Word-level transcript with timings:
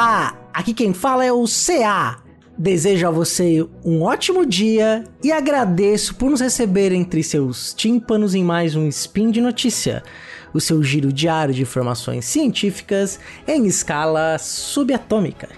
Olá, 0.00 0.32
aqui 0.54 0.72
quem 0.72 0.94
fala 0.94 1.24
é 1.24 1.32
o 1.32 1.44
CA. 1.44 2.22
Desejo 2.56 3.08
a 3.08 3.10
você 3.10 3.66
um 3.84 4.02
ótimo 4.02 4.46
dia 4.46 5.02
e 5.24 5.32
agradeço 5.32 6.14
por 6.14 6.30
nos 6.30 6.40
receber 6.40 6.92
entre 6.92 7.20
seus 7.20 7.74
tímpanos 7.74 8.32
em 8.32 8.44
mais 8.44 8.76
um 8.76 8.86
Spin 8.86 9.32
de 9.32 9.40
Notícia, 9.40 10.04
o 10.54 10.60
seu 10.60 10.84
giro 10.84 11.12
diário 11.12 11.52
de 11.52 11.62
informações 11.62 12.26
científicas 12.26 13.18
em 13.44 13.66
escala 13.66 14.38
subatômica. 14.38 15.48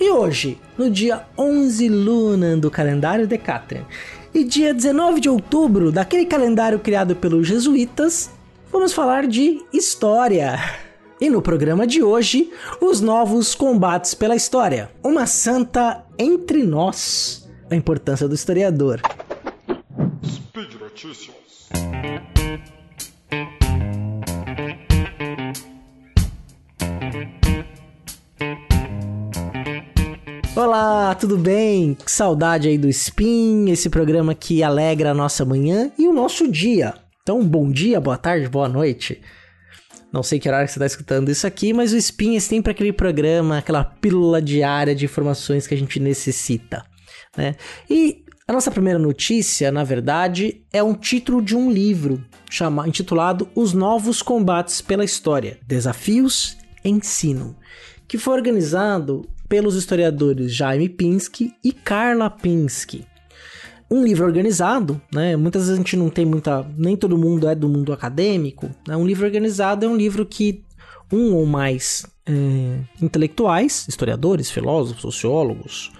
E 0.00 0.08
hoje, 0.08 0.58
no 0.78 0.88
dia 0.88 1.26
11 1.36 1.86
Luna 1.90 2.56
do 2.56 2.70
calendário 2.70 3.26
Decatrian 3.26 3.84
e 4.32 4.42
dia 4.42 4.72
19 4.72 5.20
de 5.20 5.28
outubro 5.28 5.92
daquele 5.92 6.24
calendário 6.24 6.78
criado 6.78 7.14
pelos 7.14 7.46
jesuítas, 7.46 8.30
vamos 8.72 8.94
falar 8.94 9.26
de 9.26 9.60
história. 9.70 10.58
E 11.22 11.30
no 11.30 11.40
programa 11.40 11.86
de 11.86 12.02
hoje, 12.02 12.50
os 12.80 13.00
novos 13.00 13.54
combates 13.54 14.12
pela 14.12 14.34
história. 14.34 14.90
Uma 15.04 15.24
santa 15.24 16.04
entre 16.18 16.64
nós. 16.64 17.48
A 17.70 17.76
importância 17.76 18.26
do 18.26 18.34
historiador. 18.34 19.00
Speed 20.26 20.74
Notícias. 20.80 21.68
Olá, 30.56 31.14
tudo 31.14 31.38
bem? 31.38 31.94
Que 31.94 32.10
saudade 32.10 32.66
aí 32.66 32.76
do 32.76 32.88
Spin, 32.88 33.70
esse 33.70 33.88
programa 33.88 34.34
que 34.34 34.60
alegra 34.64 35.12
a 35.12 35.14
nossa 35.14 35.44
manhã 35.44 35.92
e 35.96 36.08
o 36.08 36.12
nosso 36.12 36.50
dia. 36.50 36.94
Então, 37.22 37.44
bom 37.44 37.70
dia, 37.70 38.00
boa 38.00 38.18
tarde, 38.18 38.48
boa 38.48 38.68
noite. 38.68 39.22
Não 40.12 40.22
sei 40.22 40.38
que 40.38 40.48
horário 40.48 40.66
que 40.66 40.72
você 40.72 40.78
está 40.78 40.86
escutando 40.86 41.30
isso 41.30 41.46
aqui, 41.46 41.72
mas 41.72 41.92
o 41.92 41.96
Spin 41.96 42.36
é 42.36 42.40
sempre 42.40 42.70
aquele 42.70 42.92
programa, 42.92 43.58
aquela 43.58 43.82
pílula 43.82 44.42
diária 44.42 44.94
de 44.94 45.06
informações 45.06 45.66
que 45.66 45.74
a 45.74 45.78
gente 45.78 45.98
necessita. 45.98 46.84
Né? 47.36 47.56
E 47.88 48.22
a 48.46 48.52
nossa 48.52 48.70
primeira 48.70 48.98
notícia, 48.98 49.72
na 49.72 49.84
verdade, 49.84 50.62
é 50.70 50.82
um 50.82 50.94
título 50.94 51.40
de 51.40 51.56
um 51.56 51.70
livro 51.70 52.22
chama, 52.50 52.86
intitulado 52.86 53.48
Os 53.54 53.72
Novos 53.72 54.20
Combates 54.20 54.82
pela 54.82 55.04
História: 55.04 55.58
Desafios 55.66 56.58
Ensino, 56.84 57.56
que 58.06 58.18
foi 58.18 58.34
organizado 58.34 59.26
pelos 59.48 59.74
historiadores 59.74 60.54
Jaime 60.54 60.90
Pinsky 60.90 61.54
e 61.64 61.72
Carla 61.72 62.28
Pinsky 62.28 63.06
um 63.92 64.02
livro 64.02 64.24
organizado, 64.24 64.98
né? 65.12 65.36
Muitas 65.36 65.62
vezes 65.62 65.74
a 65.74 65.76
gente 65.76 65.96
não 65.96 66.08
tem 66.08 66.24
muita. 66.24 66.66
Nem 66.78 66.96
todo 66.96 67.18
mundo 67.18 67.46
é 67.46 67.54
do 67.54 67.68
mundo 67.68 67.92
acadêmico. 67.92 68.70
Né? 68.88 68.96
Um 68.96 69.06
livro 69.06 69.26
organizado 69.26 69.84
é 69.84 69.88
um 69.88 69.96
livro 69.96 70.24
que 70.24 70.64
um 71.12 71.34
ou 71.34 71.44
mais 71.44 72.06
é, 72.26 72.78
intelectuais, 73.02 73.86
historiadores, 73.86 74.50
filósofos, 74.50 75.02
sociólogos, 75.02 75.92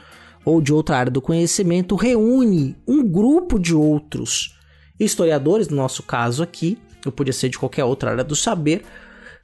ou 0.43 0.63
de 0.63 0.73
outra 0.73 0.97
área 0.97 1.13
do 1.13 1.21
conhecimento, 1.21 1.95
reúne 1.95 2.75
um 2.89 3.07
grupo 3.07 3.59
de 3.59 3.75
outros 3.75 4.57
historiadores, 4.99 5.69
no 5.69 5.77
nosso 5.77 6.03
caso 6.03 6.43
aqui, 6.43 6.79
ou 7.05 7.13
podia 7.13 7.33
ser 7.33 7.51
de 7.51 7.59
qualquer 7.59 7.85
outra 7.85 8.13
área 8.13 8.25
do 8.25 8.35
saber, 8.35 8.85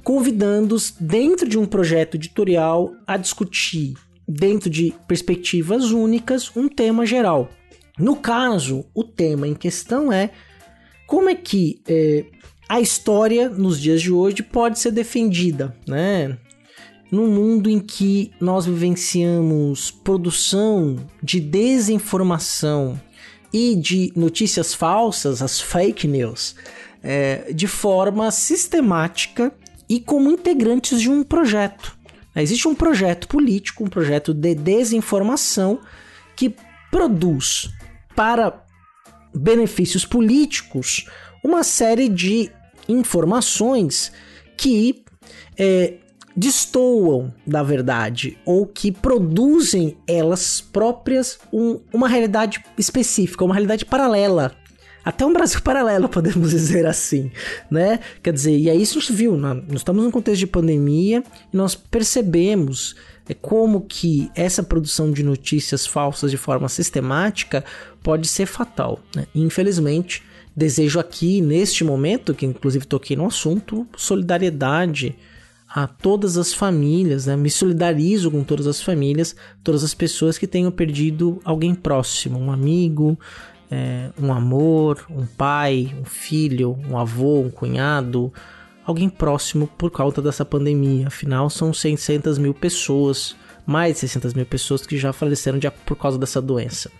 convidando-os 0.02 0.94
dentro 0.98 1.46
de 1.46 1.58
um 1.58 1.66
projeto 1.66 2.14
editorial 2.14 2.92
a 3.06 3.18
discutir, 3.18 3.94
dentro 4.26 4.70
de 4.70 4.94
perspectivas 5.06 5.90
únicas, 5.90 6.50
um 6.56 6.66
tema 6.66 7.04
geral. 7.04 7.50
No 7.98 8.16
caso, 8.16 8.84
o 8.94 9.02
tema 9.02 9.48
em 9.48 9.54
questão 9.54 10.12
é 10.12 10.30
como 11.06 11.28
é 11.28 11.34
que 11.34 11.82
é, 11.88 12.26
a 12.68 12.80
história 12.80 13.48
nos 13.48 13.80
dias 13.80 14.00
de 14.00 14.12
hoje 14.12 14.42
pode 14.42 14.78
ser 14.78 14.92
defendida, 14.92 15.74
né? 15.86 16.38
Num 17.10 17.26
mundo 17.26 17.70
em 17.70 17.80
que 17.80 18.30
nós 18.38 18.66
vivenciamos 18.66 19.90
produção 19.90 20.96
de 21.22 21.40
desinformação 21.40 23.00
e 23.52 23.74
de 23.74 24.12
notícias 24.14 24.74
falsas, 24.74 25.40
as 25.40 25.58
fake 25.58 26.06
news, 26.06 26.54
é, 27.02 27.50
de 27.52 27.66
forma 27.66 28.30
sistemática 28.30 29.52
e 29.88 29.98
como 29.98 30.30
integrantes 30.30 31.00
de 31.00 31.10
um 31.10 31.24
projeto. 31.24 31.96
Existe 32.36 32.68
um 32.68 32.74
projeto 32.74 33.26
político, 33.26 33.82
um 33.82 33.88
projeto 33.88 34.34
de 34.34 34.54
desinformação 34.54 35.80
que 36.36 36.54
produz 36.90 37.70
para 38.18 38.64
benefícios 39.32 40.04
políticos 40.04 41.06
uma 41.44 41.62
série 41.62 42.08
de 42.08 42.50
informações 42.88 44.10
que 44.56 45.04
é, 45.56 45.98
destoam 46.36 47.32
da 47.46 47.62
verdade 47.62 48.36
ou 48.44 48.66
que 48.66 48.90
produzem 48.90 49.96
elas 50.04 50.60
próprias 50.60 51.38
um, 51.52 51.78
uma 51.92 52.08
realidade 52.08 52.60
específica, 52.76 53.44
uma 53.44 53.54
realidade 53.54 53.84
paralela. 53.84 54.52
Até 55.04 55.24
um 55.24 55.32
Brasil 55.32 55.60
paralelo, 55.62 56.08
podemos 56.08 56.50
dizer 56.50 56.86
assim, 56.86 57.30
né? 57.70 58.00
Quer 58.20 58.32
dizer, 58.32 58.58
e 58.58 58.68
aí 58.68 58.82
isso 58.82 58.98
a 58.98 59.00
gente 59.00 59.12
viu, 59.12 59.36
nós 59.36 59.62
estamos 59.74 60.02
num 60.02 60.10
contexto 60.10 60.40
de 60.40 60.46
pandemia 60.48 61.22
e 61.54 61.56
nós 61.56 61.76
percebemos 61.76 62.96
é 63.28 63.34
como 63.34 63.82
que 63.82 64.30
essa 64.34 64.62
produção 64.62 65.10
de 65.10 65.22
notícias 65.22 65.86
falsas 65.86 66.30
de 66.30 66.36
forma 66.36 66.68
sistemática 66.68 67.64
pode 68.02 68.26
ser 68.26 68.46
fatal. 68.46 69.00
Né? 69.14 69.26
Infelizmente, 69.34 70.22
desejo 70.56 70.98
aqui, 70.98 71.40
neste 71.40 71.84
momento, 71.84 72.34
que 72.34 72.46
inclusive 72.46 72.86
toquei 72.86 73.16
no 73.16 73.26
assunto, 73.26 73.86
solidariedade 73.96 75.14
a 75.68 75.86
todas 75.86 76.38
as 76.38 76.54
famílias, 76.54 77.26
né? 77.26 77.36
me 77.36 77.50
solidarizo 77.50 78.30
com 78.30 78.42
todas 78.42 78.66
as 78.66 78.80
famílias, 78.80 79.36
todas 79.62 79.84
as 79.84 79.92
pessoas 79.92 80.38
que 80.38 80.46
tenham 80.46 80.70
perdido 80.70 81.40
alguém 81.44 81.74
próximo, 81.74 82.38
um 82.38 82.50
amigo, 82.50 83.18
é, 83.70 84.10
um 84.18 84.32
amor, 84.32 85.04
um 85.10 85.26
pai, 85.26 85.94
um 86.00 86.04
filho, 86.04 86.78
um 86.88 86.96
avô, 86.96 87.40
um 87.40 87.50
cunhado, 87.50 88.32
alguém 88.88 89.10
próximo 89.10 89.66
por 89.66 89.90
causa 89.90 90.22
dessa 90.22 90.46
pandemia. 90.46 91.08
Afinal, 91.08 91.50
são 91.50 91.74
600 91.74 92.38
mil 92.38 92.54
pessoas, 92.54 93.36
mais 93.66 93.94
de 93.94 94.00
600 94.00 94.32
mil 94.32 94.46
pessoas 94.46 94.86
que 94.86 94.96
já 94.96 95.12
faleceram 95.12 95.58
de, 95.58 95.70
por 95.70 95.94
causa 95.94 96.18
dessa 96.18 96.40
doença, 96.40 96.90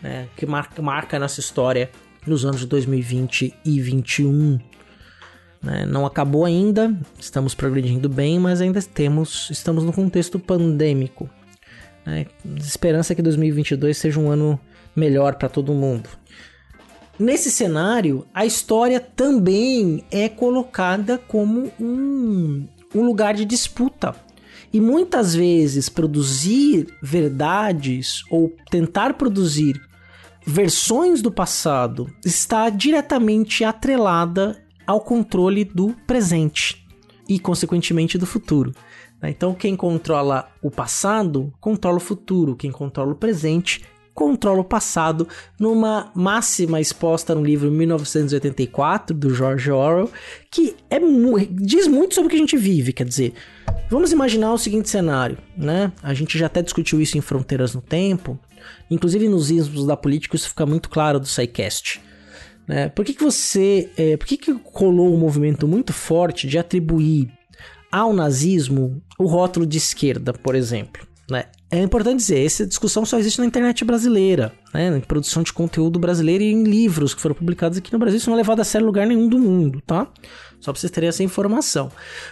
né? 0.00 0.28
que 0.36 0.46
marca, 0.46 0.80
marca 0.80 1.16
a 1.16 1.20
nossa 1.20 1.40
história 1.40 1.90
nos 2.24 2.44
anos 2.44 2.60
de 2.60 2.66
2020 2.68 3.52
e 3.64 3.76
2021. 3.80 4.60
Né? 5.60 5.84
Não 5.86 6.06
acabou 6.06 6.44
ainda, 6.44 6.96
estamos 7.18 7.52
progredindo 7.52 8.08
bem, 8.08 8.38
mas 8.38 8.60
ainda 8.60 8.80
temos, 8.80 9.50
estamos 9.50 9.82
no 9.82 9.92
contexto 9.92 10.38
pandêmico. 10.38 11.28
Né? 12.06 12.26
Esperança 12.58 13.12
é 13.12 13.16
que 13.16 13.22
2022 13.22 13.96
seja 13.96 14.20
um 14.20 14.30
ano 14.30 14.60
melhor 14.94 15.34
para 15.34 15.48
todo 15.48 15.74
mundo. 15.74 16.08
Nesse 17.18 17.48
cenário, 17.48 18.26
a 18.34 18.44
história 18.44 18.98
também 18.98 20.04
é 20.10 20.28
colocada 20.28 21.16
como 21.16 21.70
um, 21.80 22.66
um 22.92 23.02
lugar 23.02 23.34
de 23.34 23.44
disputa. 23.44 24.16
E 24.72 24.80
muitas 24.80 25.32
vezes 25.32 25.88
produzir 25.88 26.88
verdades 27.00 28.24
ou 28.28 28.52
tentar 28.68 29.14
produzir 29.14 29.80
versões 30.44 31.22
do 31.22 31.30
passado 31.30 32.10
está 32.24 32.68
diretamente 32.68 33.62
atrelada 33.62 34.60
ao 34.84 35.00
controle 35.00 35.64
do 35.64 35.94
presente 36.06 36.84
e, 37.28 37.38
consequentemente, 37.38 38.18
do 38.18 38.26
futuro. 38.26 38.72
Então, 39.22 39.54
quem 39.54 39.76
controla 39.76 40.50
o 40.60 40.70
passado 40.70 41.52
controla 41.60 41.96
o 41.96 42.00
futuro, 42.00 42.56
quem 42.56 42.70
controla 42.70 43.12
o 43.12 43.16
presente 43.16 43.82
controla 44.14 44.60
o 44.60 44.64
passado, 44.64 45.26
numa 45.58 46.12
máxima 46.14 46.80
exposta 46.80 47.34
no 47.34 47.44
livro 47.44 47.70
1984 47.70 49.14
do 49.14 49.34
George 49.34 49.70
Orwell, 49.70 50.10
que 50.50 50.76
é 50.88 51.00
diz 51.50 51.88
muito 51.88 52.14
sobre 52.14 52.28
o 52.28 52.30
que 52.30 52.36
a 52.36 52.38
gente 52.38 52.56
vive, 52.56 52.92
quer 52.92 53.04
dizer, 53.04 53.34
vamos 53.90 54.12
imaginar 54.12 54.52
o 54.52 54.58
seguinte 54.58 54.88
cenário, 54.88 55.36
né? 55.56 55.92
A 56.02 56.14
gente 56.14 56.38
já 56.38 56.46
até 56.46 56.62
discutiu 56.62 57.00
isso 57.00 57.18
em 57.18 57.20
Fronteiras 57.20 57.74
no 57.74 57.82
Tempo, 57.82 58.38
inclusive 58.88 59.28
nos 59.28 59.50
ismos 59.50 59.86
da 59.86 59.96
política 59.96 60.36
isso 60.36 60.48
fica 60.48 60.64
muito 60.64 60.88
claro 60.88 61.18
do 61.18 61.26
SciCast. 61.26 62.00
Né? 62.66 62.88
Por 62.88 63.04
que, 63.04 63.12
que 63.12 63.22
você. 63.22 63.90
É, 63.96 64.16
por 64.16 64.26
que, 64.26 64.36
que 64.36 64.54
colou 64.54 65.14
um 65.14 65.18
movimento 65.18 65.68
muito 65.68 65.92
forte 65.92 66.46
de 66.46 66.58
atribuir 66.58 67.30
ao 67.92 68.12
nazismo 68.12 69.02
o 69.18 69.26
rótulo 69.26 69.66
de 69.66 69.76
esquerda, 69.76 70.32
por 70.32 70.54
exemplo? 70.54 71.06
É 71.74 71.82
importante 71.82 72.18
dizer, 72.18 72.46
essa 72.46 72.64
discussão 72.64 73.04
só 73.04 73.18
existe 73.18 73.40
na 73.40 73.46
internet 73.46 73.84
brasileira, 73.84 74.52
né? 74.72 74.96
Em 74.96 75.00
produção 75.00 75.42
de 75.42 75.52
conteúdo 75.52 75.98
brasileiro 75.98 76.44
e 76.44 76.52
em 76.52 76.62
livros 76.62 77.12
que 77.12 77.20
foram 77.20 77.34
publicados 77.34 77.76
aqui 77.76 77.92
no 77.92 77.98
Brasil. 77.98 78.18
Isso 78.18 78.30
não 78.30 78.36
é 78.36 78.38
levado 78.38 78.60
a 78.60 78.64
sério 78.64 78.86
lugar 78.86 79.04
nenhum 79.08 79.28
do 79.28 79.40
mundo, 79.40 79.82
tá? 79.84 80.06
Só 80.60 80.70
pra 80.70 80.80
vocês 80.80 80.92
terem 80.92 81.08
essa 81.08 81.24
informação. 81.24 81.90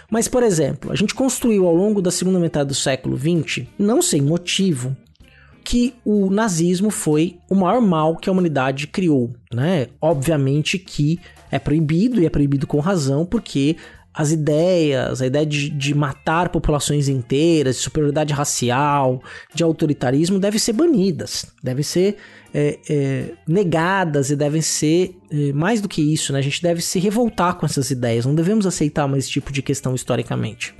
Mas, 0.09 0.29
por 0.29 0.43
exemplo, 0.43 0.93
a 0.93 0.95
gente 0.95 1.13
construiu 1.13 1.67
ao 1.67 1.75
longo 1.75 2.01
da 2.01 2.09
segunda 2.09 2.39
metade 2.39 2.69
do 2.69 2.73
século 2.73 3.17
XX, 3.17 3.67
não 3.77 4.01
sem 4.01 4.21
motivo, 4.21 4.95
que 5.61 5.93
o 6.05 6.29
nazismo 6.29 6.89
foi 6.89 7.37
o 7.49 7.55
maior 7.55 7.81
mal 7.81 8.15
que 8.15 8.29
a 8.29 8.31
humanidade 8.31 8.87
criou, 8.87 9.29
né? 9.53 9.87
Obviamente 9.99 10.79
que 10.79 11.19
é 11.51 11.59
proibido 11.59 12.21
e 12.21 12.25
é 12.25 12.29
proibido 12.29 12.65
com 12.65 12.79
razão, 12.79 13.25
porque 13.25 13.75
as 14.13 14.31
ideias, 14.31 15.21
a 15.21 15.25
ideia 15.25 15.45
de, 15.45 15.69
de, 15.69 15.95
matar 15.95 16.49
populações 16.49 17.07
inteiras, 17.07 17.77
de 17.77 17.81
superioridade 17.81 18.31
racial, 18.31 19.21
de 19.53 19.63
autoritarismo, 19.63 20.39
devem 20.39 20.59
ser 20.59 20.73
banidas, 20.73 21.47
devem 21.63 21.83
ser 21.83 22.17
é, 22.53 22.79
é, 22.87 23.31
negadas 23.47 24.29
e 24.29 24.35
devem 24.35 24.61
ser 24.61 25.17
é, 25.31 25.51
mais 25.53 25.81
do 25.81 25.89
que 25.89 26.01
isso, 26.01 26.31
né? 26.31 26.39
A 26.39 26.43
gente 26.43 26.61
deve 26.61 26.81
se 26.81 26.99
revoltar 26.99 27.55
com 27.55 27.65
essas 27.65 27.89
ideias, 27.89 28.25
não 28.25 28.35
devemos 28.35 28.67
aceitar 28.67 29.07
mais 29.07 29.23
esse 29.23 29.31
tipo 29.31 29.51
de 29.51 29.63
questão 29.63 29.95
historicamente. 29.95 30.75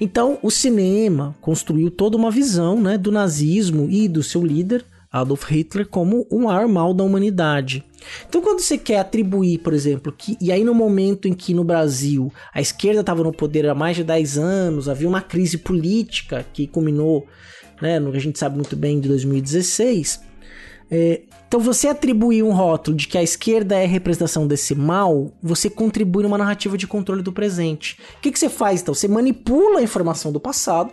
Então, 0.00 0.38
o 0.42 0.50
cinema 0.50 1.36
construiu 1.40 1.90
toda 1.90 2.16
uma 2.16 2.30
visão 2.30 2.80
né, 2.80 2.98
do 2.98 3.12
nazismo 3.12 3.88
e 3.90 4.08
do 4.08 4.22
seu 4.22 4.44
líder, 4.44 4.84
Adolf 5.20 5.44
Hitler, 5.44 5.86
como 5.86 6.26
o 6.28 6.40
maior 6.40 6.66
mal 6.66 6.92
da 6.92 7.04
humanidade. 7.04 7.84
Então, 8.28 8.42
quando 8.42 8.58
você 8.58 8.76
quer 8.76 8.98
atribuir, 8.98 9.58
por 9.58 9.72
exemplo, 9.72 10.12
que. 10.12 10.36
E 10.40 10.50
aí, 10.50 10.64
no 10.64 10.74
momento 10.74 11.28
em 11.28 11.32
que 11.32 11.54
no 11.54 11.62
Brasil 11.62 12.32
a 12.52 12.60
esquerda 12.60 13.00
estava 13.00 13.22
no 13.22 13.32
poder 13.32 13.68
há 13.68 13.74
mais 13.74 13.96
de 13.96 14.02
10 14.02 14.38
anos, 14.38 14.88
havia 14.88 15.08
uma 15.08 15.22
crise 15.22 15.58
política 15.58 16.44
que 16.52 16.66
culminou, 16.66 17.26
né, 17.80 18.00
no 18.00 18.10
que 18.10 18.16
a 18.16 18.20
gente 18.20 18.40
sabe 18.40 18.56
muito 18.56 18.74
bem, 18.74 18.98
de 18.98 19.06
2016. 19.08 20.20
É, 20.90 21.22
então, 21.46 21.60
você 21.60 21.86
atribuir 21.86 22.42
um 22.42 22.52
rótulo 22.52 22.96
de 22.96 23.06
que 23.06 23.16
a 23.16 23.22
esquerda 23.22 23.76
é 23.76 23.86
representação 23.86 24.48
desse 24.48 24.74
mal, 24.74 25.32
você 25.40 25.70
contribui 25.70 26.24
numa 26.24 26.36
narrativa 26.36 26.76
de 26.76 26.88
controle 26.88 27.22
do 27.22 27.32
presente. 27.32 27.96
O 28.18 28.20
que, 28.20 28.32
que 28.32 28.38
você 28.38 28.48
faz 28.48 28.82
então? 28.82 28.92
Você 28.92 29.06
manipula 29.06 29.78
a 29.78 29.82
informação 29.82 30.32
do 30.32 30.40
passado, 30.40 30.92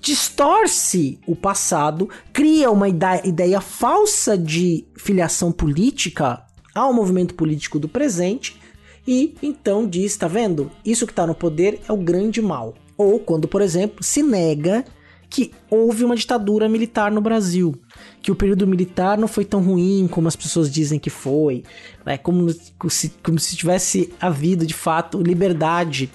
distorce 0.00 1.18
o 1.26 1.34
passado, 1.34 2.08
cria 2.32 2.70
uma 2.70 2.88
ideia 2.88 3.60
falsa 3.60 4.36
de 4.36 4.86
filiação 4.96 5.52
política 5.52 6.42
ao 6.74 6.92
movimento 6.92 7.34
político 7.34 7.78
do 7.78 7.88
presente 7.88 8.60
e 9.06 9.34
então 9.42 9.88
diz: 9.88 10.16
tá 10.16 10.28
vendo? 10.28 10.70
Isso 10.84 11.06
que 11.06 11.12
está 11.12 11.26
no 11.26 11.34
poder 11.34 11.80
é 11.88 11.92
o 11.92 11.96
grande 11.96 12.42
mal. 12.42 12.74
Ou 12.96 13.18
quando, 13.18 13.48
por 13.48 13.62
exemplo, 13.62 14.02
se 14.02 14.22
nega 14.22 14.84
que 15.30 15.52
houve 15.70 16.04
uma 16.04 16.16
ditadura 16.16 16.68
militar 16.68 17.10
no 17.10 17.20
Brasil, 17.20 17.74
que 18.22 18.30
o 18.30 18.34
período 18.34 18.66
militar 18.66 19.18
não 19.18 19.28
foi 19.28 19.44
tão 19.44 19.62
ruim 19.62 20.08
como 20.10 20.26
as 20.26 20.36
pessoas 20.36 20.70
dizem 20.70 20.98
que 20.98 21.10
foi, 21.10 21.64
né? 22.04 22.16
como, 22.16 22.48
se, 22.88 23.12
como 23.22 23.38
se 23.38 23.54
tivesse 23.54 24.12
havido 24.20 24.66
de 24.66 24.72
fato 24.72 25.22
liberdade, 25.22 26.10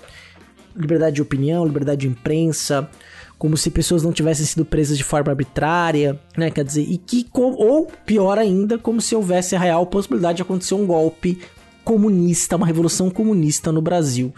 liberdade 0.76 1.18
de 1.18 1.22
opinião, 1.22 1.66
liberdade 1.66 2.02
de 2.02 2.08
imprensa, 2.08 2.90
como 3.44 3.58
se 3.58 3.70
pessoas 3.70 4.04
não 4.04 4.14
tivessem 4.14 4.46
sido 4.46 4.64
presas 4.64 4.98
de 4.98 5.04
forma 5.04 5.30
arbitrária, 5.30 6.18
né? 6.38 6.50
Quer 6.50 6.64
dizer, 6.64 6.84
e 6.84 6.98
que 6.98 7.28
ou 7.34 7.92
pior 8.06 8.38
ainda, 8.38 8.78
como 8.78 9.02
se 9.02 9.14
houvesse 9.14 9.54
a 9.54 9.60
real 9.60 9.86
possibilidade 9.86 10.38
de 10.38 10.44
acontecer 10.44 10.76
um 10.76 10.86
golpe 10.86 11.38
comunista, 11.84 12.56
uma 12.56 12.66
revolução 12.66 13.10
comunista 13.10 13.70
no 13.70 13.82
Brasil. 13.82 14.34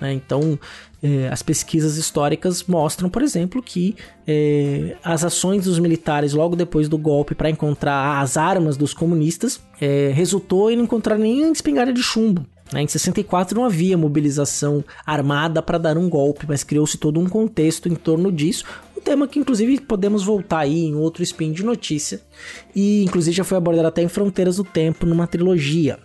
Né? 0.00 0.14
Então, 0.14 0.58
é, 1.02 1.28
as 1.28 1.42
pesquisas 1.42 1.98
históricas 1.98 2.64
mostram, 2.64 3.10
por 3.10 3.20
exemplo, 3.20 3.62
que 3.62 3.94
é, 4.26 4.96
as 5.04 5.24
ações 5.24 5.64
dos 5.64 5.78
militares 5.78 6.32
logo 6.32 6.56
depois 6.56 6.88
do 6.88 6.96
golpe 6.96 7.34
para 7.34 7.50
encontrar 7.50 8.18
as 8.22 8.38
armas 8.38 8.78
dos 8.78 8.94
comunistas 8.94 9.60
é, 9.78 10.10
resultou 10.14 10.70
em 10.70 10.76
não 10.76 10.84
encontrar 10.84 11.18
nem 11.18 11.52
espingarda 11.52 11.92
de 11.92 12.02
chumbo. 12.02 12.46
Né? 12.72 12.82
Em 12.82 12.88
64 12.88 13.56
não 13.56 13.64
havia 13.64 13.96
mobilização 13.96 14.84
armada 15.04 15.62
para 15.62 15.78
dar 15.78 15.96
um 15.96 16.08
golpe, 16.08 16.46
mas 16.48 16.64
criou-se 16.64 16.98
todo 16.98 17.20
um 17.20 17.28
contexto 17.28 17.88
em 17.88 17.94
torno 17.94 18.30
disso. 18.30 18.64
Um 18.96 19.00
tema 19.00 19.28
que, 19.28 19.38
inclusive, 19.38 19.80
podemos 19.80 20.24
voltar 20.24 20.60
aí 20.60 20.84
em 20.84 20.94
outro 20.94 21.22
spin 21.22 21.52
de 21.52 21.64
notícia. 21.64 22.20
E, 22.74 23.04
inclusive, 23.04 23.36
já 23.36 23.44
foi 23.44 23.56
abordado 23.56 23.88
até 23.88 24.02
em 24.02 24.08
Fronteiras 24.08 24.56
do 24.56 24.64
Tempo, 24.64 25.06
numa 25.06 25.26
trilogia. 25.26 25.98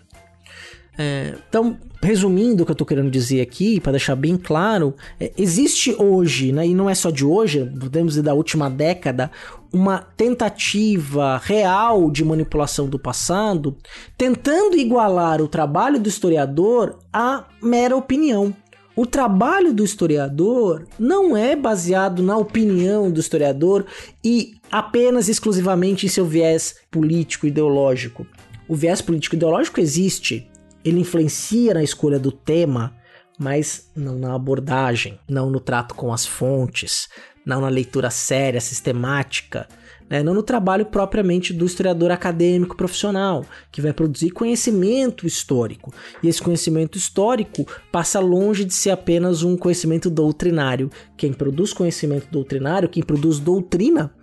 É, 0.98 1.36
então, 1.50 1.78
resumindo 2.01 2.62
o 2.62 2.66
que 2.66 2.72
eu 2.72 2.74
estou 2.74 2.86
querendo 2.86 3.10
dizer 3.10 3.42
aqui, 3.42 3.80
para 3.80 3.94
deixar 3.94 4.16
bem 4.16 4.38
claro, 4.38 4.94
é, 5.19 5.31
existe 5.38 5.95
hoje, 5.98 6.51
né, 6.51 6.68
e 6.68 6.75
não 6.75 6.90
é 6.90 6.94
só 6.94 7.10
de 7.10 7.25
hoje, 7.25 7.66
podemos 7.80 8.13
dizer 8.13 8.24
da 8.24 8.34
última 8.34 8.69
década, 8.69 9.31
uma 9.72 9.98
tentativa 9.98 11.42
real 11.44 12.12
de 12.12 12.24
manipulação 12.24 12.88
do 12.88 13.00
passado, 13.00 13.75
tentando 14.18 14.78
igualar 14.78 15.42
o 15.42 15.48
trabalho 15.48 16.00
do 16.00 16.07
historiador 16.07 17.00
à 17.12 17.45
mera 17.62 17.95
opinião. 17.95 18.54
O 18.95 19.07
trabalho 19.07 19.74
do 19.74 19.84
historiador 19.84 20.86
não 21.00 21.36
é 21.36 21.56
baseado 21.56 22.22
na 22.22 22.38
opinião 22.38 23.10
do 23.10 23.19
historiador 23.19 23.88
e 24.24 24.54
apenas 24.72 25.28
exclusivamente 25.28 26.06
em 26.06 26.10
seu 26.10 26.25
viés 26.25 26.75
político 26.92 27.48
ideológico. 27.48 28.28
O 28.68 28.75
viés 28.75 29.01
político 29.01 29.36
ideológico 29.36 29.81
existe, 29.81 30.48
ele 30.83 31.00
influencia 31.00 31.74
na 31.74 31.83
escolha 31.83 32.19
do 32.19 32.31
tema, 32.31 32.95
mas 33.39 33.89
não 33.95 34.18
na 34.18 34.35
abordagem, 34.35 35.19
não 35.27 35.50
no 35.50 35.59
trato 35.59 35.95
com 35.95 36.13
as 36.13 36.25
fontes, 36.25 37.09
não 37.45 37.62
na 37.62 37.69
leitura 37.69 38.09
séria, 38.09 38.62
sistemática, 38.62 39.68
né? 40.09 40.21
não 40.21 40.33
no 40.33 40.44
trabalho 40.44 40.85
propriamente 40.85 41.53
do 41.53 41.65
historiador 41.65 42.12
acadêmico 42.12 42.75
profissional, 42.75 43.45
que 43.71 43.81
vai 43.81 43.91
produzir 43.94 44.31
conhecimento 44.31 45.25
histórico. 45.25 45.94
E 46.21 46.27
esse 46.27 46.41
conhecimento 46.41 46.97
histórico 46.97 47.65
passa 47.91 48.19
longe 48.19 48.63
de 48.63 48.74
ser 48.74 48.91
apenas 48.91 49.44
um 49.44 49.57
conhecimento 49.57 50.09
doutrinário. 50.09 50.91
Quem 51.18 51.33
produz 51.33 51.74
conhecimento 51.74 52.27
doutrinário, 52.31 52.89
quem 52.89 53.03
produz 53.03 53.39
doutrina 53.39 54.13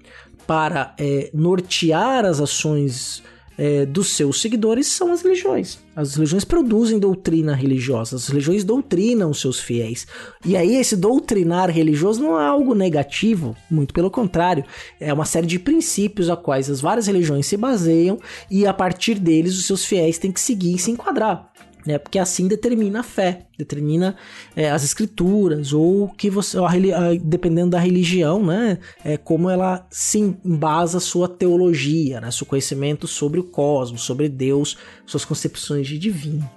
para 0.46 0.94
é, 0.98 1.30
nortear 1.32 2.24
as 2.24 2.40
ações 2.40 3.22
é, 3.60 3.84
dos 3.84 4.16
seus 4.16 4.40
seguidores 4.40 4.86
são 4.86 5.12
as 5.12 5.20
religiões. 5.20 5.78
As 5.94 6.14
religiões 6.14 6.46
produzem 6.46 6.98
doutrina 6.98 7.54
religiosa, 7.54 8.16
as 8.16 8.26
religiões 8.26 8.64
doutrinam 8.64 9.34
seus 9.34 9.60
fiéis. 9.60 10.06
E 10.42 10.56
aí, 10.56 10.76
esse 10.76 10.96
doutrinar 10.96 11.68
religioso 11.68 12.22
não 12.22 12.40
é 12.40 12.46
algo 12.46 12.74
negativo, 12.74 13.54
muito 13.70 13.92
pelo 13.92 14.10
contrário, 14.10 14.64
é 14.98 15.12
uma 15.12 15.26
série 15.26 15.46
de 15.46 15.58
princípios 15.58 16.30
a 16.30 16.36
quais 16.36 16.70
as 16.70 16.80
várias 16.80 17.06
religiões 17.06 17.44
se 17.44 17.58
baseiam 17.58 18.18
e 18.50 18.66
a 18.66 18.72
partir 18.72 19.18
deles 19.18 19.58
os 19.58 19.66
seus 19.66 19.84
fiéis 19.84 20.16
têm 20.16 20.32
que 20.32 20.40
seguir 20.40 20.76
e 20.76 20.78
se 20.78 20.90
enquadrar 20.90 21.50
né? 21.86 21.98
Porque 21.98 22.18
assim 22.18 22.46
determina 22.46 23.00
a 23.00 23.02
fé, 23.02 23.46
determina 23.56 24.16
é, 24.54 24.70
as 24.70 24.84
escrituras 24.84 25.72
ou 25.72 26.08
que 26.08 26.30
você, 26.30 26.58
a, 26.58 26.66
a, 26.66 27.14
dependendo 27.22 27.70
da 27.70 27.78
religião, 27.78 28.44
né? 28.44 28.78
É 29.04 29.16
como 29.16 29.48
ela 29.48 29.86
se 29.90 30.18
embasa 30.44 30.98
a 30.98 31.00
sua 31.00 31.28
teologia, 31.28 32.20
né? 32.20 32.30
Seu 32.30 32.46
conhecimento 32.46 33.06
sobre 33.06 33.40
o 33.40 33.44
cosmos, 33.44 34.02
sobre 34.02 34.28
Deus, 34.28 34.76
suas 35.06 35.24
concepções 35.24 35.86
de 35.86 35.98
divino. 35.98 36.48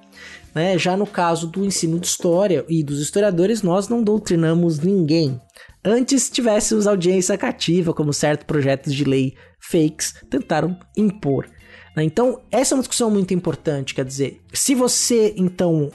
Né? 0.53 0.77
Já 0.77 0.95
no 0.95 1.07
caso 1.07 1.47
do 1.47 1.65
ensino 1.65 1.99
de 1.99 2.05
história 2.05 2.63
e 2.69 2.83
dos 2.83 2.99
historiadores, 2.99 3.61
nós 3.63 3.87
não 3.87 4.03
doutrinamos 4.03 4.79
ninguém. 4.79 5.41
Antes 5.83 6.29
tivéssemos 6.29 6.87
audiência 6.87 7.37
cativa, 7.37 7.93
como 7.93 8.13
certos 8.13 8.45
projetos 8.45 8.93
de 8.93 9.03
lei 9.03 9.33
fakes 9.59 10.13
tentaram 10.29 10.77
impor. 10.95 11.47
Né? 11.95 12.03
Então, 12.03 12.39
essa 12.51 12.73
é 12.73 12.75
uma 12.75 12.81
discussão 12.81 13.09
muito 13.09 13.33
importante. 13.33 13.93
Quer 13.93 14.05
dizer, 14.05 14.41
se 14.51 14.75
você 14.75 15.33
então 15.37 15.91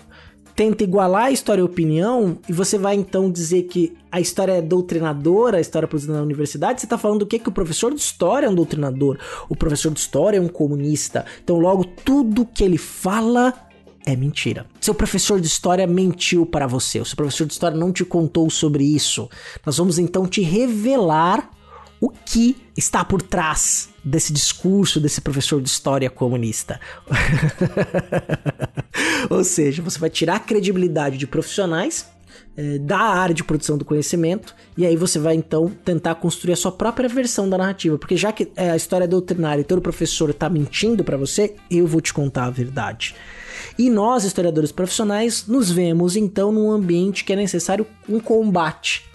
tenta 0.55 0.83
igualar 0.83 1.27
a 1.27 1.31
história 1.31 1.61
e 1.61 1.63
a 1.63 1.67
opinião, 1.67 2.37
e 2.49 2.53
você 2.53 2.77
vai 2.77 2.97
então 2.97 3.31
dizer 3.31 3.63
que 3.65 3.97
a 4.11 4.21
história 4.21 4.55
é 4.55 4.61
doutrinadora, 4.61 5.59
a 5.59 5.61
história 5.61 5.87
produzida 5.87 6.15
na 6.15 6.23
universidade, 6.23 6.81
você 6.81 6.87
está 6.87 6.99
falando 6.99 7.21
do 7.21 7.27
que? 7.27 7.39
Que 7.39 7.49
o 7.49 7.53
professor 7.53 7.95
de 7.95 8.01
história 8.01 8.47
é 8.47 8.51
um 8.51 8.55
doutrinador, 8.57 9.19
o 9.49 9.55
professor 9.55 9.93
de 9.93 10.01
história 10.01 10.39
é 10.39 10.41
um 10.41 10.49
comunista. 10.49 11.25
Então, 11.45 11.61
logo, 11.61 11.85
tudo 11.85 12.45
que 12.45 12.65
ele 12.65 12.77
fala 12.77 13.55
é 14.05 14.17
mentira. 14.17 14.67
Seu 14.81 14.95
professor 14.95 15.41
de 15.41 15.47
história 15.47 15.87
mentiu 15.87 16.45
para 16.45 16.67
você, 16.67 16.99
o 16.99 17.05
seu 17.05 17.15
professor 17.15 17.47
de 17.47 17.53
história 17.53 17.79
não 17.79 17.93
te 17.93 18.05
contou 18.05 18.51
sobre 18.51 18.83
isso. 18.83 19.29
Nós 19.65 19.77
vamos 19.77 19.97
então 19.97 20.27
te 20.27 20.41
revelar 20.41 21.51
o 22.01 22.11
que 22.11 22.57
está 22.77 23.05
por 23.05 23.21
trás 23.21 23.89
desse 24.05 24.33
discurso 24.33 25.01
desse 25.01 25.21
professor 25.21 25.61
de 25.61 25.69
história 25.69 26.09
comunista. 26.09 26.81
Ou 29.29 29.45
seja, 29.45 29.83
você 29.83 29.99
vai 29.99 30.11
tirar 30.11 30.37
a 30.37 30.41
credibilidade 30.41 31.19
de 31.19 31.27
profissionais 31.27 32.07
é, 32.57 32.79
da 32.79 32.99
área 32.99 33.35
de 33.35 33.45
produção 33.45 33.77
do 33.77 33.85
conhecimento 33.85 34.55
e 34.77 34.87
aí 34.87 34.97
você 34.97 35.19
vai 35.19 35.35
então 35.35 35.71
tentar 35.85 36.15
construir 36.17 36.55
a 36.55 36.57
sua 36.57 36.73
própria 36.73 37.09
versão 37.09 37.49
da 37.49 37.59
narrativa, 37.59 37.99
porque 37.99 38.17
já 38.17 38.33
que 38.33 38.51
é, 38.57 38.71
a 38.71 38.77
história 38.77 39.05
é 39.05 39.09
doutrinária 39.09 39.61
e 39.61 39.65
todo 39.65 39.81
professor 39.81 40.31
está 40.31 40.49
mentindo 40.49 41.05
para 41.05 41.17
você, 41.17 41.55
eu 41.71 41.87
vou 41.87 42.01
te 42.01 42.13
contar 42.13 42.47
a 42.47 42.51
verdade. 42.51 43.15
E 43.79 43.91
nós, 43.91 44.25
historiadores 44.25 44.73
profissionais, 44.73 45.47
nos 45.47 45.71
vemos 45.71 46.17
então 46.17 46.51
num 46.51 46.71
ambiente 46.71 47.25
que 47.25 47.33
é 47.33 47.37
necessário 47.37 47.87
um 48.09 48.21
combate 48.21 49.08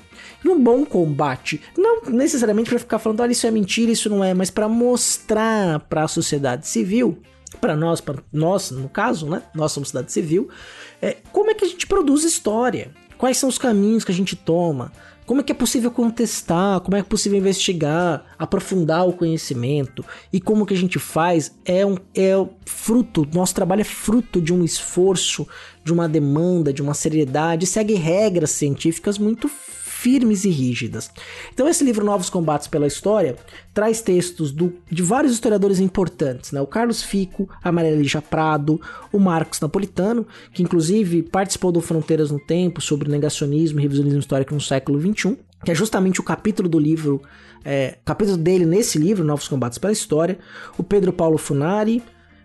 num 0.44 0.62
bom 0.62 0.86
combate. 0.86 1.62
Não 1.78 2.02
necessariamente 2.08 2.70
para 2.70 2.80
ficar 2.80 3.00
falando, 3.00 3.22
olha, 3.22 3.32
isso 3.32 3.48
é 3.48 3.52
mentira, 3.52 3.92
isso 3.92 4.10
não 4.10 4.24
é, 4.24 4.34
mas 4.34 4.50
para 4.50 4.68
mostrar 4.68 5.80
para 5.82 6.04
a 6.04 6.08
sociedade 6.08 6.68
civil, 6.68 7.18
para 7.62 7.76
nós, 7.76 8.02
para 8.02 8.18
nós, 8.32 8.72
no 8.72 8.90
caso, 8.90 9.30
né? 9.30 9.44
Nós 9.54 9.72
somos 9.72 9.90
sociedade 9.90 10.12
civil, 10.12 10.50
é, 11.02 11.18
como 11.32 11.50
é 11.50 11.54
que 11.54 11.66
a 11.66 11.68
gente 11.68 11.88
produz 11.88 12.24
história? 12.24 12.92
Quais 13.18 13.38
são 13.38 13.48
os 13.48 13.58
caminhos 13.58 14.04
que 14.04 14.12
a 14.12 14.16
gente 14.16 14.36
toma? 14.36 14.92
Como 15.26 15.40
é 15.40 15.44
que 15.44 15.54
é 15.54 15.56
possível 15.56 15.90
contestar? 15.90 16.82
Como 16.82 16.98
é 16.98 17.02
que 17.02 17.08
é 17.08 17.10
possível 17.10 17.38
investigar, 17.38 18.26
aprofundar 18.38 19.08
o 19.08 19.14
conhecimento? 19.14 20.04
E 20.34 20.42
como 20.42 20.66
que 20.66 20.74
a 20.74 20.78
gente 20.78 21.00
faz? 21.00 21.56
É 21.64 21.86
um 21.86 21.98
é 22.14 22.34
fruto, 22.66 23.26
nosso 23.34 23.56
trabalho 23.56 23.82
é 23.82 23.86
fruto 23.86 24.42
de 24.42 24.54
um 24.54 24.66
esforço, 24.66 25.48
de 25.84 25.94
uma 25.94 26.10
demanda, 26.10 26.74
de 26.74 26.82
uma 26.82 26.94
seriedade, 26.94 27.66
segue 27.66 27.94
regras 27.94 28.52
científicas 28.52 29.18
muito 29.18 29.50
firmes 30.04 30.44
e 30.44 30.50
rígidas. 30.50 31.10
Então 31.54 31.66
esse 31.66 31.82
livro 31.82 32.04
Novos 32.04 32.30
Combates 32.30 32.68
pela 32.68 32.86
História 32.86 33.38
traz 33.74 34.02
textos 34.02 34.52
do, 34.52 34.74
de 34.92 35.02
vários 35.02 35.32
historiadores 35.32 35.80
importantes, 35.80 36.52
né? 36.52 36.60
O 36.60 36.68
Carlos 36.68 37.02
Fico, 37.02 37.50
a 37.64 37.72
Maria 37.72 37.96
Lígia 37.96 38.22
Prado, 38.22 38.82
o 39.14 39.18
Marcos 39.18 39.62
Napolitano, 39.62 40.28
que 40.54 40.62
inclusive 40.62 41.24
participou 41.24 41.72
do 41.72 41.80
Fronteiras 41.80 42.32
no 42.32 42.40
Tempo 42.40 42.82
sobre 42.82 43.10
negacionismo 43.10 43.80
e 43.80 43.84
revisionismo 43.84 44.20
histórico 44.20 44.54
no 44.54 44.60
século 44.60 45.00
XXI, 45.00 45.38
que 45.64 45.72
é 45.72 45.76
justamente 45.76 46.20
o 46.20 46.24
capítulo 46.24 46.68
do 46.68 46.78
livro, 46.78 47.22
é, 47.64 47.98
capítulo 48.04 48.36
dele 48.36 48.66
nesse 48.66 48.98
livro, 49.00 49.24
Novos 49.24 49.48
Combates 49.48 49.78
pela 49.78 49.94
História, 49.94 50.38
o 50.78 50.84
Pedro 50.84 51.14
Paulo 51.14 51.38
Funari, 51.38 52.04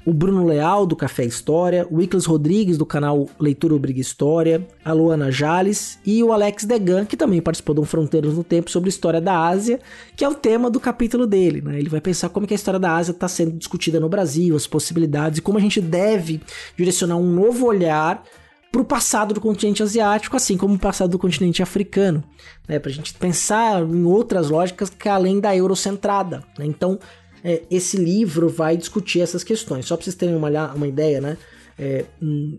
o 0.08 0.12
Bruno 0.14 0.42
Leal, 0.46 0.86
do 0.86 0.96
Café 0.96 1.26
História, 1.26 1.86
o 1.90 2.00
Iclas 2.00 2.24
Rodrigues, 2.24 2.78
do 2.78 2.86
canal 2.86 3.28
Leitura 3.38 3.74
Obriga 3.74 4.00
História, 4.00 4.66
a 4.82 4.90
Luana 4.90 5.30
Jales 5.30 5.98
e 6.02 6.24
o 6.24 6.32
Alex 6.32 6.64
Degan, 6.64 7.04
que 7.04 7.14
também 7.14 7.42
participou 7.42 7.74
de 7.74 7.82
um 7.82 7.84
Fronteiras 7.84 8.32
no 8.32 8.42
Tempo 8.42 8.70
sobre 8.70 8.88
história 8.88 9.20
da 9.20 9.38
Ásia, 9.38 9.78
que 10.16 10.24
é 10.24 10.28
o 10.28 10.34
tema 10.34 10.70
do 10.70 10.80
capítulo 10.80 11.26
dele. 11.26 11.60
Né? 11.60 11.78
Ele 11.78 11.90
vai 11.90 12.00
pensar 12.00 12.30
como 12.30 12.46
que 12.46 12.54
a 12.54 12.56
história 12.56 12.80
da 12.80 12.96
Ásia 12.96 13.12
está 13.12 13.28
sendo 13.28 13.52
discutida 13.52 14.00
no 14.00 14.08
Brasil, 14.08 14.56
as 14.56 14.66
possibilidades 14.66 15.40
e 15.40 15.42
como 15.42 15.58
a 15.58 15.60
gente 15.60 15.78
deve 15.78 16.40
direcionar 16.74 17.16
um 17.16 17.30
novo 17.30 17.66
olhar 17.66 18.24
para 18.72 18.80
o 18.80 18.86
passado 18.86 19.34
do 19.34 19.42
continente 19.42 19.82
asiático, 19.82 20.34
assim 20.36 20.56
como 20.56 20.72
o 20.72 20.78
passado 20.78 21.10
do 21.10 21.18
continente 21.18 21.62
africano, 21.62 22.24
né? 22.66 22.78
para 22.78 22.90
a 22.90 22.94
gente 22.94 23.12
pensar 23.12 23.82
em 23.82 24.04
outras 24.04 24.48
lógicas 24.48 24.88
que 24.88 25.08
além 25.08 25.38
da 25.38 25.54
eurocentrada. 25.54 26.42
Né? 26.58 26.64
Então, 26.64 26.98
é, 27.44 27.62
esse 27.70 27.96
livro 27.96 28.48
vai 28.48 28.76
discutir 28.76 29.20
essas 29.20 29.44
questões. 29.44 29.86
Só 29.86 29.96
para 29.96 30.04
vocês 30.04 30.16
terem 30.16 30.34
uma, 30.34 30.48
uma 30.74 30.86
ideia, 30.86 31.20
né? 31.20 31.36
É, 31.78 32.04
hum, 32.20 32.58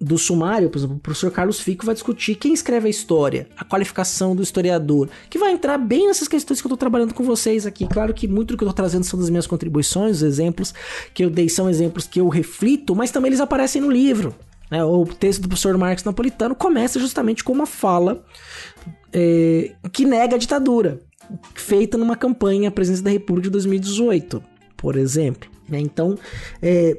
do 0.00 0.16
sumário, 0.16 0.70
por 0.70 0.78
exemplo, 0.78 0.96
o 0.96 0.98
professor 0.98 1.30
Carlos 1.30 1.60
Fico 1.60 1.84
vai 1.84 1.94
discutir 1.94 2.34
quem 2.34 2.54
escreve 2.54 2.86
a 2.86 2.90
história, 2.90 3.46
a 3.54 3.64
qualificação 3.64 4.34
do 4.34 4.42
historiador, 4.42 5.10
que 5.28 5.38
vai 5.38 5.52
entrar 5.52 5.76
bem 5.76 6.06
nessas 6.06 6.26
questões 6.26 6.58
que 6.58 6.66
eu 6.66 6.68
estou 6.68 6.78
trabalhando 6.78 7.12
com 7.12 7.22
vocês 7.22 7.66
aqui. 7.66 7.86
Claro 7.86 8.14
que 8.14 8.26
muito 8.26 8.54
do 8.54 8.56
que 8.56 8.64
eu 8.64 8.68
estou 8.70 8.76
trazendo 8.82 9.04
são 9.04 9.20
das 9.20 9.28
minhas 9.28 9.46
contribuições, 9.46 10.16
os 10.16 10.22
exemplos 10.22 10.72
que 11.12 11.22
eu 11.22 11.28
dei 11.28 11.50
são 11.50 11.68
exemplos 11.68 12.06
que 12.06 12.18
eu 12.18 12.28
reflito, 12.28 12.96
mas 12.96 13.10
também 13.10 13.28
eles 13.28 13.40
aparecem 13.40 13.82
no 13.82 13.90
livro. 13.90 14.34
Né? 14.70 14.82
O 14.82 15.04
texto 15.04 15.42
do 15.42 15.48
professor 15.48 15.76
Marcos 15.76 16.04
Napolitano 16.04 16.54
começa 16.54 16.98
justamente 16.98 17.44
com 17.44 17.52
uma 17.52 17.66
fala 17.66 18.24
é, 19.12 19.72
que 19.92 20.06
nega 20.06 20.36
a 20.36 20.38
ditadura 20.38 20.98
feita 21.54 21.96
numa 21.96 22.16
campanha 22.16 22.68
à 22.68 22.72
presidência 22.72 23.04
da 23.04 23.10
República 23.10 23.48
de 23.48 23.52
2018, 23.52 24.42
por 24.76 24.96
exemplo. 24.96 25.50
Né? 25.68 25.80
Então, 25.80 26.16
é, 26.60 26.96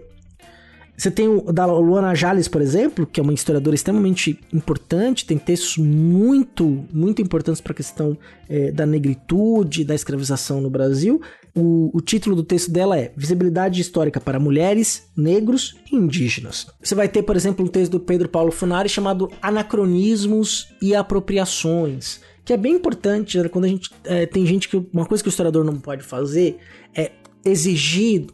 você 1.01 1.09
tem 1.09 1.27
o 1.27 1.51
da 1.51 1.65
Luana 1.65 2.13
Jales, 2.13 2.47
por 2.47 2.61
exemplo, 2.61 3.07
que 3.07 3.19
é 3.19 3.23
uma 3.23 3.33
historiadora 3.33 3.73
extremamente 3.73 4.39
importante, 4.53 5.25
tem 5.25 5.35
textos 5.35 5.77
muito, 5.77 6.85
muito 6.93 7.23
importantes 7.23 7.59
para 7.59 7.71
a 7.71 7.75
questão 7.75 8.15
é, 8.47 8.71
da 8.71 8.85
negritude, 8.85 9.83
da 9.83 9.95
escravização 9.95 10.61
no 10.61 10.69
Brasil. 10.69 11.19
O, 11.55 11.89
o, 11.91 12.01
título 12.01 12.35
do 12.35 12.43
texto 12.43 12.69
dela 12.69 12.99
é 12.99 13.11
Visibilidade 13.17 13.81
Histórica 13.81 14.21
para 14.21 14.39
Mulheres, 14.39 15.09
Negros 15.17 15.75
e 15.91 15.95
Indígenas. 15.95 16.67
Você 16.79 16.93
vai 16.93 17.09
ter, 17.09 17.23
por 17.23 17.35
exemplo, 17.35 17.65
um 17.65 17.67
texto 17.67 17.93
do 17.93 17.99
Pedro 17.99 18.29
Paulo 18.29 18.51
Funari 18.51 18.87
chamado 18.87 19.27
Anacronismos 19.41 20.71
e 20.79 20.93
Apropriações 20.93 22.21
que 22.43 22.53
é 22.53 22.57
bem 22.57 22.73
importante 22.73 23.37
né? 23.37 23.47
quando 23.47 23.65
a 23.65 23.67
gente 23.67 23.91
é, 24.03 24.25
tem 24.25 24.45
gente 24.47 24.67
que 24.67 24.75
uma 24.91 25.05
coisa 25.05 25.23
que 25.23 25.29
o 25.29 25.31
historiador 25.31 25.63
não 25.63 25.79
pode 25.79 26.03
fazer 26.03 26.57
é 26.93 27.11
exigir 27.45 28.25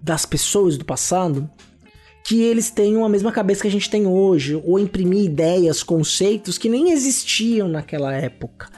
das 0.00 0.24
pessoas 0.24 0.78
do 0.78 0.84
passado 0.84 1.50
que 2.26 2.42
eles 2.42 2.70
tenham 2.70 3.04
a 3.04 3.08
mesma 3.08 3.30
cabeça 3.30 3.62
que 3.62 3.68
a 3.68 3.70
gente 3.70 3.88
tem 3.88 4.04
hoje, 4.04 4.60
ou 4.64 4.80
imprimir 4.80 5.24
ideias, 5.24 5.84
conceitos 5.84 6.58
que 6.58 6.68
nem 6.68 6.90
existiam 6.90 7.68
naquela 7.68 8.12
época. 8.12 8.68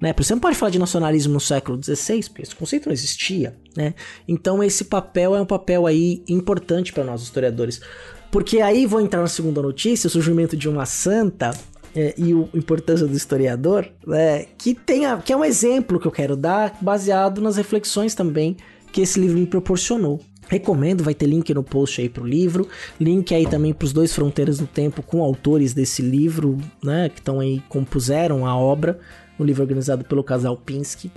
Né? 0.00 0.12
Por 0.12 0.22
exemplo, 0.22 0.42
pode 0.42 0.56
falar 0.56 0.70
de 0.70 0.78
nacionalismo 0.80 1.34
no 1.34 1.40
século 1.40 1.80
XVI, 1.80 2.24
porque 2.24 2.42
esse 2.42 2.56
conceito 2.56 2.86
não 2.86 2.92
existia. 2.92 3.54
Né? 3.76 3.94
Então 4.26 4.60
esse 4.60 4.86
papel 4.86 5.36
é 5.36 5.40
um 5.40 5.46
papel 5.46 5.86
aí 5.86 6.24
importante 6.28 6.92
para 6.92 7.04
nós 7.04 7.22
historiadores. 7.22 7.80
Porque 8.28 8.60
aí 8.60 8.86
vou 8.86 9.00
entrar 9.00 9.20
na 9.20 9.28
segunda 9.28 9.62
notícia, 9.62 10.08
o 10.08 10.10
surgimento 10.10 10.56
de 10.56 10.68
uma 10.68 10.84
santa 10.84 11.52
é, 11.94 12.12
e 12.18 12.32
a 12.32 12.58
importância 12.58 13.06
do 13.06 13.16
historiador, 13.16 13.88
né, 14.04 14.46
que, 14.58 14.74
tem 14.74 15.06
a, 15.06 15.16
que 15.18 15.32
é 15.32 15.36
um 15.36 15.44
exemplo 15.44 16.00
que 16.00 16.08
eu 16.08 16.12
quero 16.12 16.36
dar, 16.36 16.76
baseado 16.80 17.40
nas 17.40 17.56
reflexões 17.56 18.16
também 18.16 18.56
que 18.92 19.00
esse 19.00 19.20
livro 19.20 19.38
me 19.38 19.46
proporcionou. 19.46 20.20
Recomendo, 20.48 21.02
vai 21.02 21.14
ter 21.14 21.26
link 21.26 21.52
no 21.52 21.62
post 21.62 22.00
aí 22.00 22.08
pro 22.08 22.24
livro, 22.24 22.68
link 23.00 23.34
aí 23.34 23.46
também 23.46 23.72
pros 23.72 23.92
dois 23.92 24.12
Fronteiras 24.12 24.58
do 24.58 24.66
Tempo 24.66 25.02
com 25.02 25.22
autores 25.22 25.74
desse 25.74 26.02
livro, 26.02 26.58
né, 26.82 27.08
que 27.08 27.18
estão 27.18 27.40
aí, 27.40 27.62
compuseram 27.68 28.46
a 28.46 28.56
obra, 28.56 28.98
no 29.38 29.44
livro 29.44 29.62
organizado 29.62 30.04
pelo 30.04 30.22
casal 30.22 30.56
Pinsky. 30.56 31.10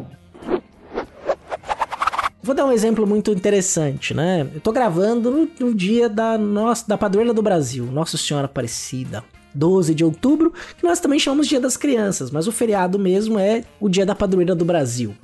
Vou 2.42 2.56
dar 2.56 2.66
um 2.66 2.72
exemplo 2.72 3.06
muito 3.06 3.32
interessante, 3.32 4.14
né? 4.14 4.50
Eu 4.56 4.62
tô 4.62 4.72
gravando 4.72 5.30
no, 5.30 5.50
no 5.60 5.76
dia 5.76 6.10
da 6.10 6.38
nossa 6.38 6.88
da 6.88 6.98
padroeira 6.98 7.34
do 7.34 7.42
Brasil, 7.42 7.86
Nossa 7.86 8.18
Senhora 8.18 8.46
Aparecida. 8.46 9.24
12 9.54 9.96
de 9.96 10.04
outubro, 10.04 10.54
que 10.78 10.84
nós 10.84 11.00
também 11.00 11.20
chamamos 11.20 11.48
Dia 11.48 11.60
das 11.60 11.76
Crianças, 11.76 12.32
mas 12.32 12.48
o 12.48 12.52
feriado 12.52 13.00
mesmo 13.00 13.40
é 13.40 13.64
o 13.80 13.90
Dia 13.90 14.06
da 14.06 14.16
Padroeira 14.16 14.56
do 14.56 14.64
Brasil. 14.64 15.16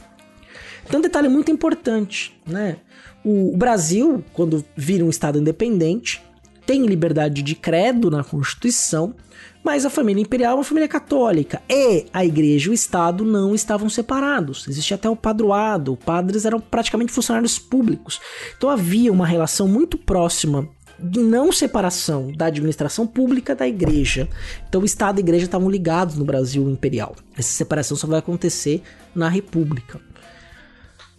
Então, 0.85 0.99
um 0.99 1.03
detalhe 1.03 1.27
muito 1.27 1.51
importante, 1.51 2.39
né? 2.45 2.77
O 3.23 3.57
Brasil, 3.57 4.23
quando 4.33 4.63
vira 4.75 5.03
um 5.03 5.09
Estado 5.09 5.39
independente, 5.39 6.21
tem 6.65 6.85
liberdade 6.85 7.41
de 7.41 7.55
credo 7.55 8.09
na 8.09 8.23
Constituição, 8.23 9.15
mas 9.63 9.85
a 9.85 9.89
família 9.89 10.21
imperial 10.21 10.53
é 10.53 10.55
uma 10.55 10.63
família 10.63 10.87
católica 10.87 11.61
e 11.69 12.05
a 12.13 12.23
igreja 12.23 12.67
e 12.67 12.71
o 12.71 12.73
Estado 12.73 13.25
não 13.25 13.55
estavam 13.55 13.89
separados. 13.89 14.67
Existia 14.67 14.95
até 14.95 15.09
o 15.09 15.15
padroado, 15.15 15.97
padres 15.97 16.45
eram 16.45 16.59
praticamente 16.59 17.11
funcionários 17.11 17.57
públicos. 17.57 18.19
Então 18.57 18.69
havia 18.69 19.11
uma 19.11 19.25
relação 19.25 19.67
muito 19.67 19.97
próxima 19.97 20.67
de 20.99 21.19
não 21.19 21.51
separação 21.51 22.31
da 22.31 22.45
administração 22.45 23.05
pública 23.05 23.55
da 23.55 23.67
igreja. 23.67 24.29
Então 24.69 24.81
o 24.81 24.85
Estado 24.85 25.17
e 25.17 25.21
a 25.21 25.25
igreja 25.25 25.45
estavam 25.45 25.69
ligados 25.69 26.15
no 26.15 26.25
Brasil 26.25 26.69
imperial. 26.69 27.15
Essa 27.37 27.51
separação 27.51 27.97
só 27.97 28.07
vai 28.07 28.19
acontecer 28.19 28.81
na 29.13 29.29
República. 29.29 29.99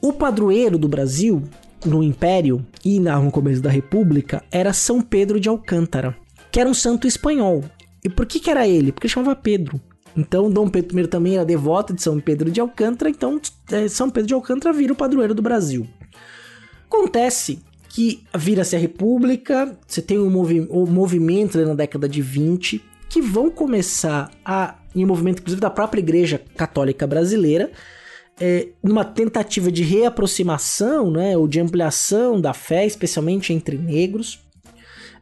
O 0.00 0.12
padroeiro 0.12 0.78
do 0.78 0.88
Brasil, 0.88 1.42
no 1.84 2.02
Império 2.02 2.64
e 2.84 3.00
no 3.00 3.30
começo 3.30 3.62
da 3.62 3.70
República, 3.70 4.42
era 4.50 4.72
São 4.72 5.00
Pedro 5.00 5.40
de 5.40 5.48
Alcântara, 5.48 6.16
que 6.52 6.60
era 6.60 6.68
um 6.68 6.74
santo 6.74 7.06
espanhol. 7.06 7.64
E 8.04 8.08
por 8.08 8.26
que, 8.26 8.38
que 8.38 8.50
era 8.50 8.68
ele? 8.68 8.92
Porque 8.92 9.08
chamava 9.08 9.34
Pedro. 9.34 9.80
Então 10.16 10.50
Dom 10.50 10.68
Pedro 10.68 10.98
I 10.98 11.06
também 11.06 11.34
era 11.34 11.44
devoto 11.44 11.92
de 11.92 12.02
São 12.02 12.18
Pedro 12.18 12.50
de 12.50 12.60
Alcântara, 12.60 13.10
então 13.10 13.40
é, 13.70 13.86
São 13.88 14.08
Pedro 14.08 14.28
de 14.28 14.34
Alcântara 14.34 14.74
vira 14.74 14.92
o 14.92 14.96
padroeiro 14.96 15.34
do 15.34 15.42
Brasil. 15.42 15.86
Acontece 16.88 17.58
que 17.88 18.24
vira-se 18.34 18.76
a 18.76 18.78
República, 18.78 19.76
você 19.86 20.00
tem 20.00 20.18
um, 20.18 20.30
movi 20.30 20.60
um 20.70 20.86
movimento 20.86 21.58
na 21.58 21.74
década 21.74 22.08
de 22.08 22.22
20 22.22 22.82
que 23.08 23.20
vão 23.20 23.50
começar 23.50 24.30
a, 24.44 24.76
em 24.94 25.04
um 25.04 25.08
movimento 25.08 25.40
inclusive 25.40 25.60
da 25.60 25.70
própria 25.70 26.00
Igreja 26.00 26.40
Católica 26.56 27.06
Brasileira, 27.06 27.70
é, 28.40 28.68
numa 28.82 29.04
tentativa 29.04 29.70
de 29.70 29.82
reaproximação, 29.82 31.10
né, 31.10 31.36
ou 31.36 31.48
de 31.48 31.60
ampliação 31.60 32.40
da 32.40 32.52
fé, 32.52 32.84
especialmente 32.84 33.52
entre 33.52 33.78
negros, 33.78 34.40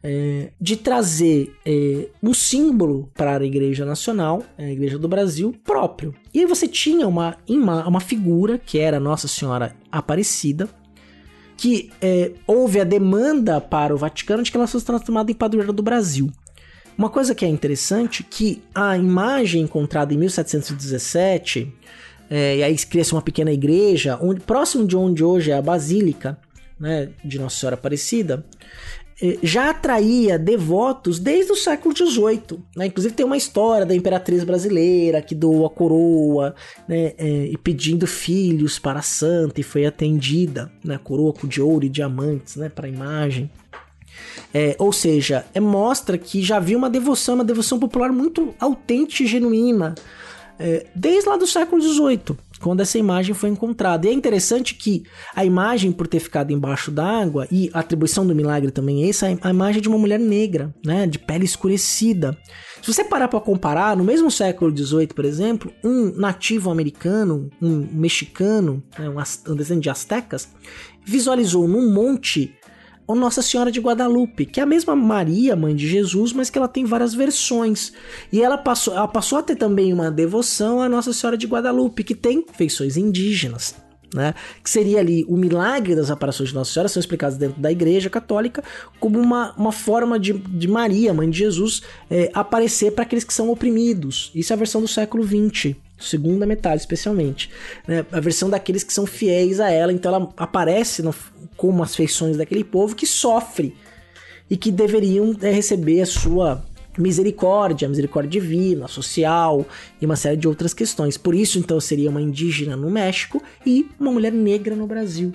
é, 0.03 0.51
de 0.61 0.77
trazer 0.77 1.55
é, 1.65 2.09
um 2.23 2.35
símbolo 2.35 3.11
para 3.15 3.39
a 3.39 3.45
Igreja 3.45 3.87
Nacional, 3.87 4.43
a 4.59 4.71
Igreja 4.71 4.99
do 4.99 5.09
Brasil, 5.09 5.55
próprio. 5.65 6.15
E 6.33 6.41
aí 6.41 6.47
você 6.47 6.69
tinha 6.69 7.09
uma, 7.09 7.39
uma, 7.49 8.01
figura 8.01 8.59
que 8.59 8.79
era 8.79 9.01
Nossa 9.01 9.27
Senhora 9.27 9.75
Aparecida, 9.91 10.69
que 11.57 11.91
é, 12.03 12.33
houve 12.47 12.81
a 12.81 12.85
demanda 12.85 13.61
para 13.61 13.95
o 13.95 13.97
Vaticano 13.97 14.43
de 14.43 14.51
que 14.51 14.57
ela 14.57 14.67
fosse 14.67 14.85
transformada 14.85 15.31
em 15.31 15.35
padroeira 15.35 15.73
do 15.73 15.83
Brasil. 15.83 16.31
Uma 16.99 17.09
coisa 17.09 17.35
que 17.35 17.45
é 17.45 17.49
interessante 17.49 18.23
que 18.23 18.63
a 18.75 18.99
imagem 18.99 19.63
encontrada 19.63 20.13
em 20.13 20.19
1717, 20.19 21.73
é, 22.31 22.57
e 22.59 22.63
aí 22.63 22.77
cria-se 22.77 23.13
uma 23.13 23.23
pequena 23.23 23.53
igreja, 23.53 24.19
onde, 24.21 24.41
próximo 24.41 24.87
de 24.87 24.97
onde 24.97 25.23
hoje 25.23 25.51
é 25.51 25.55
a 25.55 25.63
Basílica 25.63 26.39
né, 26.79 27.11
de 27.25 27.39
Nossa 27.39 27.57
Senhora 27.57 27.75
Aparecida, 27.75 28.45
é, 29.23 29.39
já 29.43 29.71
atraía 29.71 30.39
devotos 30.39 31.19
desde 31.19 31.53
o 31.53 31.57
século 31.57 31.97
XVIII. 31.97 32.59
Né? 32.77 32.87
Inclusive 32.87 33.15
tem 33.15 33.25
uma 33.25 33.37
história 33.37 33.87
da 33.87 33.95
imperatriz 33.95 34.43
brasileira 34.43 35.23
que 35.23 35.35
doou 35.35 35.67
a 35.67 35.71
coroa 35.71 36.55
né? 36.89 37.13
é, 37.17 37.47
e 37.47 37.57
pedindo 37.57 38.07
filhos 38.07 38.79
para 38.79 38.99
a 38.99 39.03
santa 39.03 39.61
e 39.61 39.65
foi 39.65 39.87
atendida, 39.87 40.71
né? 40.85 40.99
coroa 41.03 41.33
de 41.45 41.63
ouro 41.63 41.85
e 41.85 41.89
diamantes 41.89 42.57
né? 42.57 42.69
para 42.69 42.87
a 42.87 42.91
imagem. 42.91 43.51
É, 44.53 44.77
ou 44.79 44.93
seja, 44.93 45.45
é, 45.55 45.61
mostra 45.61 46.17
que 46.19 46.43
já 46.43 46.57
havia 46.57 46.77
uma 46.77 46.91
devoção, 46.91 47.37
uma 47.37 47.45
devoção 47.45 47.79
popular 47.79 48.13
muito 48.13 48.55
autêntica 48.59 49.23
e 49.23 49.27
genuína 49.27 49.95
é, 50.59 50.87
desde 50.95 51.29
lá 51.29 51.37
do 51.37 51.47
século 51.47 51.81
XVIII 51.81 52.37
quando 52.61 52.81
essa 52.81 52.97
imagem 52.97 53.35
foi 53.35 53.51
encontrada. 53.51 54.07
E 54.07 54.11
é 54.11 54.13
interessante 54.13 54.75
que 54.75 55.05
a 55.37 55.45
imagem, 55.45 55.93
por 55.93 56.07
ter 56.07 56.19
ficado 56.19 56.51
embaixo 56.51 56.91
d'água, 56.91 57.47
e 57.53 57.71
a 57.75 57.81
atribuição 57.81 58.27
do 58.27 58.35
milagre 58.35 58.71
também 58.71 59.05
é 59.05 59.11
essa, 59.11 59.27
a 59.43 59.51
imagem 59.51 59.83
de 59.83 59.89
uma 59.89 59.99
mulher 59.99 60.19
negra, 60.19 60.75
né, 60.83 61.07
de 61.07 61.19
pele 61.19 61.45
escurecida. 61.45 62.37
Se 62.81 62.93
você 62.93 63.05
parar 63.05 63.29
para 63.29 63.41
comparar, 63.41 63.95
no 63.95 64.03
mesmo 64.03 64.31
século 64.31 64.75
XVIII, 64.75 65.09
por 65.09 65.27
exemplo, 65.27 65.71
um 65.85 66.13
nativo 66.17 66.71
americano, 66.71 67.51
um 67.61 67.87
mexicano, 67.93 68.83
né, 68.99 69.09
um 69.09 69.55
descendente 69.55 69.85
de 69.85 69.91
astecas, 69.91 70.49
visualizou 71.05 71.69
num 71.69 71.93
monte 71.93 72.55
ou 73.07 73.15
Nossa 73.15 73.43
Senhora 73.43 73.71
de 73.71 73.81
Guadalupe, 73.81 74.47
que 74.47 74.61
é 74.61 74.63
a 74.63 74.67
mesma 74.67 74.97
Maria, 74.97 75.57
mãe 75.57 75.75
de 75.75 75.87
Jesus, 75.87 76.33
mas 76.33 76.51
que 76.51 76.59
ela 76.59 76.69
tem 76.69 76.85
várias 76.85 77.15
versões. 77.15 77.93
E 78.33 78.43
ela 78.43 78.57
passou, 78.57 78.95
ela 78.95 79.09
passou 79.09 79.39
a 79.39 79.43
ter 79.43 79.57
também 79.57 79.93
uma 79.93 80.11
devoção 80.11 80.81
à 80.81 80.89
Nossa 80.89 81.13
Senhora 81.13 81.37
de 81.37 81.47
Guadalupe, 81.47 82.05
que 82.05 82.15
tem 82.15 82.45
feições 82.53 82.97
indígenas. 82.97 83.75
Né? 84.15 84.33
Que 84.63 84.71
seria 84.71 85.01
ali 85.01 85.25
o 85.29 85.37
milagre 85.37 85.97
das 85.97 86.09
aparições 86.09 86.51
de 86.51 86.55
Nossa 86.55 86.73
Senhora, 86.73 86.89
são 86.89 87.01
explicados 87.01 87.37
dentro 87.37 87.61
da 87.61 87.73
Igreja 87.73 88.09
Católica 88.09 88.63
como 89.01 89.19
uma, 89.19 89.53
uma 89.57 89.73
forma 89.73 90.21
de, 90.21 90.33
de 90.33 90.69
Maria, 90.69 91.13
mãe 91.13 91.29
de 91.29 91.37
Jesus, 91.37 91.83
é, 92.09 92.31
aparecer 92.33 92.93
para 92.93 93.03
aqueles 93.03 93.25
que 93.25 93.35
são 93.35 93.51
oprimidos. 93.51 94.31
Isso 94.33 94.53
é 94.53 94.55
a 94.55 94.59
versão 94.59 94.81
do 94.81 94.87
século 94.87 95.25
XX 95.25 95.75
segunda 95.99 96.45
metade 96.45 96.81
especialmente, 96.81 97.51
né? 97.87 98.05
A 98.11 98.21
versão 98.21 98.51
daqueles 98.51 98.83
que 98.83 98.93
são 98.93 99.07
fiéis 99.07 99.61
a 99.61 99.71
ela, 99.71 99.93
então 99.93 100.15
ela 100.15 100.33
aparece 100.37 101.03
no, 101.03 101.15
como 101.57 101.83
as 101.83 101.95
feições 101.95 102.37
daquele 102.37 102.65
povo 102.65 102.95
que 102.95 103.07
sofre 103.07 103.75
e 104.51 104.57
que 104.57 104.71
deveriam 104.71 105.35
é, 105.41 105.51
receber 105.51 106.01
a 106.03 106.07
sua 106.07 106.65
misericórdia, 106.99 107.89
misericórdia 107.89 108.41
divina, 108.41 108.87
social 108.89 109.67
e 110.01 110.07
uma 110.07 110.17
série 110.17 110.37
de 110.37 110.47
outras 110.47 110.73
questões. 110.73 111.17
Por 111.17 111.35
isso, 111.35 111.59
então, 111.59 111.81
seria 111.81 112.11
uma 112.11 112.23
indígena 112.23 112.77
no 112.77 112.91
México 112.91 113.43
e 113.67 113.89
uma 113.99 114.13
mulher 114.13 114.33
negra 114.33 114.77
no 114.77 114.87
Brasil. 114.87 115.33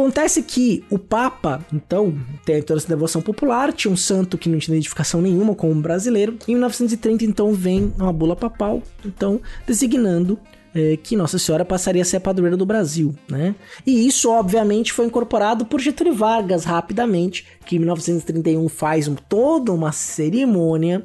Acontece 0.00 0.42
que 0.42 0.82
o 0.88 0.98
Papa, 0.98 1.62
então, 1.70 2.18
tem 2.42 2.62
toda 2.62 2.80
essa 2.80 2.88
devoção 2.88 3.20
popular, 3.20 3.70
tinha 3.70 3.92
um 3.92 3.96
santo 3.96 4.38
que 4.38 4.48
não 4.48 4.58
tinha 4.58 4.74
identificação 4.74 5.20
nenhuma 5.20 5.54
com 5.54 5.70
um 5.70 5.78
brasileiro. 5.78 6.38
Em 6.48 6.52
1930, 6.52 7.22
então, 7.22 7.52
vem 7.52 7.92
uma 7.98 8.10
bula 8.10 8.34
papal, 8.34 8.82
então, 9.04 9.42
designando 9.66 10.38
é, 10.74 10.96
que 10.96 11.14
Nossa 11.16 11.38
Senhora 11.38 11.66
passaria 11.66 12.00
a 12.00 12.04
ser 12.04 12.16
a 12.16 12.20
padroeira 12.20 12.56
do 12.56 12.64
Brasil, 12.64 13.14
né? 13.28 13.54
E 13.86 14.06
isso, 14.06 14.30
obviamente, 14.30 14.90
foi 14.90 15.04
incorporado 15.04 15.66
por 15.66 15.78
Getúlio 15.78 16.14
Vargas 16.14 16.64
rapidamente, 16.64 17.46
que 17.66 17.76
em 17.76 17.80
1931 17.80 18.70
faz 18.70 19.06
um, 19.06 19.14
toda 19.14 19.70
uma 19.70 19.92
cerimônia 19.92 21.04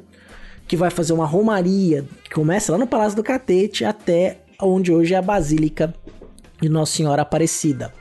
que 0.66 0.74
vai 0.74 0.88
fazer 0.88 1.12
uma 1.12 1.26
romaria, 1.26 2.06
que 2.24 2.30
começa 2.30 2.72
lá 2.72 2.78
no 2.78 2.86
Palácio 2.86 3.16
do 3.16 3.22
Catete 3.22 3.84
até 3.84 4.38
onde 4.58 4.90
hoje 4.90 5.12
é 5.12 5.18
a 5.18 5.22
Basílica 5.22 5.94
de 6.62 6.70
Nossa 6.70 6.96
Senhora 6.96 7.20
Aparecida 7.20 7.92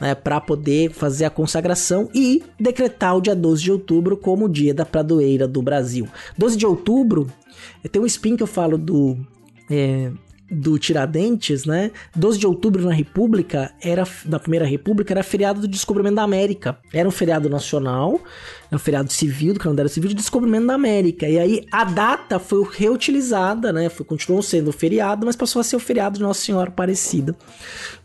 né, 0.00 0.14
para 0.14 0.40
poder 0.40 0.90
fazer 0.90 1.24
a 1.24 1.30
consagração 1.30 2.08
e 2.14 2.42
decretar 2.58 3.16
o 3.16 3.20
dia 3.20 3.34
12 3.34 3.62
de 3.62 3.72
outubro 3.72 4.16
como 4.16 4.46
o 4.46 4.48
dia 4.48 4.74
da 4.74 4.84
pradoeira 4.84 5.46
do 5.46 5.62
Brasil. 5.62 6.08
12 6.36 6.56
de 6.56 6.66
outubro, 6.66 7.30
tem 7.90 8.02
um 8.02 8.06
spin 8.06 8.36
que 8.36 8.42
eu 8.42 8.46
falo 8.46 8.76
do 8.76 9.16
é, 9.70 10.10
do 10.50 10.78
Tiradentes, 10.78 11.64
né? 11.64 11.90
12 12.14 12.38
de 12.38 12.46
outubro 12.46 12.84
na 12.84 12.92
República 12.92 13.72
era 13.82 14.06
na 14.26 14.38
Primeira 14.38 14.66
República 14.66 15.12
era 15.12 15.22
feriado 15.22 15.60
do 15.60 15.68
descobrimento 15.68 16.16
da 16.16 16.22
América. 16.22 16.78
Era 16.92 17.08
um 17.08 17.12
feriado 17.12 17.48
nacional, 17.48 18.20
é 18.76 18.78
feriado 18.78 19.12
civil 19.12 19.54
do 19.54 19.60
calendário 19.60 19.90
civil 19.90 20.08
de 20.08 20.14
descobrimento 20.14 20.66
da 20.66 20.74
América. 20.74 21.28
E 21.28 21.38
aí 21.38 21.66
a 21.70 21.84
data 21.84 22.38
foi 22.38 22.66
reutilizada, 22.70 23.72
né? 23.72 23.88
Foi 23.88 24.04
continuou 24.04 24.42
sendo 24.42 24.72
feriado, 24.72 25.26
mas 25.26 25.36
passou 25.36 25.60
a 25.60 25.64
ser 25.64 25.76
o 25.76 25.80
feriado 25.80 26.16
de 26.18 26.22
Nossa 26.22 26.40
Senhora 26.40 26.68
Aparecida, 26.68 27.36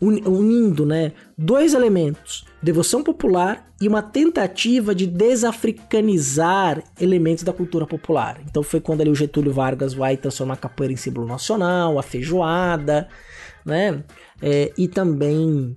unindo, 0.00 0.86
né, 0.86 1.12
dois 1.36 1.74
elementos: 1.74 2.44
devoção 2.62 3.02
popular 3.02 3.70
e 3.80 3.88
uma 3.88 4.02
tentativa 4.02 4.94
de 4.94 5.06
desafricanizar 5.06 6.82
elementos 7.00 7.42
da 7.42 7.52
cultura 7.52 7.86
popular. 7.86 8.40
Então 8.48 8.62
foi 8.62 8.80
quando 8.80 9.00
ali 9.00 9.10
o 9.10 9.14
Getúlio 9.14 9.52
Vargas 9.52 9.94
vai 9.94 10.16
transformar 10.16 10.54
a 10.54 10.58
capoeira 10.58 10.92
em 10.92 10.96
símbolo 10.96 11.26
nacional, 11.26 11.98
a 11.98 12.02
feijoada, 12.02 13.08
né? 13.64 14.02
É, 14.42 14.72
e 14.76 14.88
também 14.88 15.74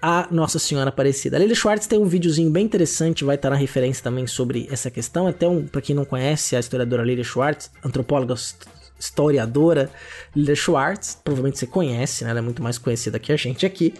a 0.00 0.28
Nossa 0.30 0.58
Senhora 0.58 0.88
Aparecida. 0.88 1.36
A 1.36 1.40
Lili 1.40 1.54
Schwartz 1.54 1.86
tem 1.86 1.98
um 1.98 2.06
videozinho 2.06 2.50
bem 2.50 2.64
interessante, 2.64 3.24
vai 3.24 3.36
estar 3.36 3.50
na 3.50 3.56
referência 3.56 4.02
também 4.02 4.26
sobre 4.26 4.68
essa 4.70 4.90
questão. 4.90 5.26
Até 5.26 5.48
um, 5.48 5.66
para 5.66 5.80
quem 5.80 5.94
não 5.94 6.04
conhece, 6.04 6.54
a 6.56 6.60
historiadora 6.60 7.02
Lili 7.02 7.24
Schwartz, 7.24 7.70
antropóloga 7.84 8.34
historiadora 8.98 9.90
Lila 10.34 10.54
Schwartz, 10.54 11.18
provavelmente 11.22 11.58
você 11.58 11.66
conhece, 11.66 12.24
né? 12.24 12.30
Ela 12.30 12.38
é 12.38 12.42
muito 12.42 12.62
mais 12.62 12.78
conhecida 12.78 13.18
que 13.18 13.32
a 13.32 13.36
gente 13.36 13.66
aqui. 13.66 13.94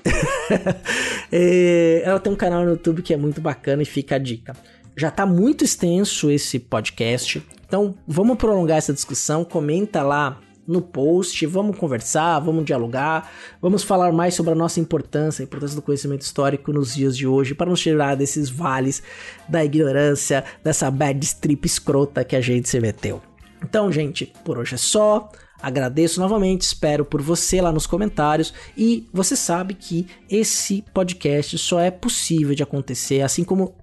ela 2.03 2.21
tem 2.21 2.33
um 2.33 2.37
canal 2.37 2.65
no 2.65 2.71
YouTube 2.71 3.03
que 3.03 3.13
é 3.13 3.17
muito 3.17 3.41
bacana 3.41 3.83
e 3.83 3.87
fica 3.87 4.17
a 4.17 4.19
dica. 4.19 4.57
Já 4.97 5.11
tá 5.11 5.27
muito 5.27 5.65
extenso 5.65 6.31
esse 6.31 6.59
podcast, 6.59 7.45
então 7.67 7.97
vamos 8.07 8.39
prolongar 8.39 8.79
essa 8.79 8.93
discussão. 8.93 9.45
Comenta 9.45 10.03
lá 10.03 10.41
no 10.66 10.81
post, 10.81 11.44
vamos 11.46 11.77
conversar, 11.77 12.38
vamos 12.40 12.64
dialogar, 12.64 13.31
vamos 13.61 13.83
falar 13.83 14.12
mais 14.12 14.35
sobre 14.35 14.53
a 14.53 14.55
nossa 14.55 14.81
importância, 14.81 15.42
a 15.42 15.44
importância 15.44 15.77
do 15.77 15.83
conhecimento 15.83 16.22
histórico 16.22 16.72
nos 16.72 16.94
dias 16.94 17.16
de 17.16 17.27
hoje, 17.27 17.55
para 17.55 17.70
nos 17.70 17.81
tirar 17.81 18.14
desses 18.16 18.48
vales 18.48 19.03
da 19.48 19.64
ignorância, 19.64 20.44
dessa 20.62 20.90
bad 20.90 21.24
strip 21.24 21.66
escrota 21.66 22.24
que 22.24 22.37
a 22.37 22.40
gente 22.40 22.68
se 22.68 22.81
meteu. 22.81 23.20
Então, 23.62 23.90
gente, 23.90 24.33
por 24.44 24.59
hoje 24.59 24.74
é 24.74 24.79
só. 24.79 25.31
Agradeço 25.61 26.20
novamente, 26.20 26.61
espero 26.61 27.07
por 27.07 27.22
você 27.22 27.62
lá 27.62 27.72
nos 27.72 27.87
comentários 27.87 28.53
e 28.77 29.09
você 29.11 29.35
sabe 29.35 29.72
que 29.72 30.07
esse 30.29 30.85
podcast 30.92 31.57
só 31.57 31.81
é 31.81 31.90
possível 31.90 32.55
de 32.55 32.62
acontecer, 32.62 33.22
assim 33.22 33.42
como 33.42 33.74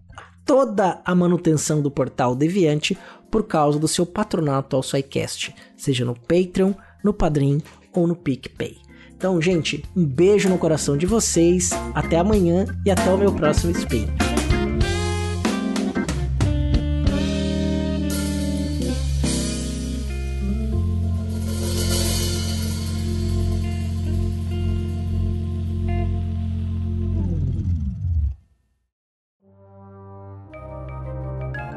toda 0.45 1.01
a 1.03 1.15
manutenção 1.15 1.81
do 1.81 1.89
portal 1.89 2.35
Deviante, 2.35 2.95
por 3.31 3.47
causa 3.47 3.79
do 3.79 3.87
seu 3.87 4.05
patronato 4.05 4.75
ao 4.75 4.83
SciCast, 4.83 5.55
seja 5.77 6.05
no 6.05 6.13
Patreon, 6.13 6.73
no 7.03 7.13
Padrim 7.13 7.61
ou 7.93 8.05
no 8.05 8.15
PicPay. 8.15 8.77
Então, 9.15 9.41
gente, 9.41 9.83
um 9.95 10.05
beijo 10.05 10.49
no 10.49 10.57
coração 10.57 10.97
de 10.97 11.05
vocês, 11.05 11.69
até 11.95 12.17
amanhã 12.17 12.65
e 12.85 12.91
até 12.91 13.11
o 13.13 13.17
meu 13.17 13.31
próximo 13.31 13.71
Spin. 13.71 14.30